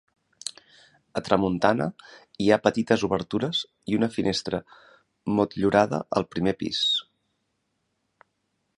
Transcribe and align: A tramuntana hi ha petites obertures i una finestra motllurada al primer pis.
A 1.19 1.21
tramuntana 1.27 1.87
hi 2.45 2.47
ha 2.55 2.59
petites 2.69 3.03
obertures 3.09 3.61
i 3.93 3.99
una 3.99 4.11
finestra 4.17 4.63
motllurada 5.37 6.01
al 6.21 6.29
primer 6.37 6.59
pis. 6.65 6.85